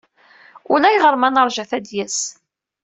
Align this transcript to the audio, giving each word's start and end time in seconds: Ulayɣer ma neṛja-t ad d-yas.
Ulayɣer 0.73 1.15
ma 1.17 1.29
neṛja-t 1.29 1.71
ad 1.77 1.83
d-yas. 1.87 2.19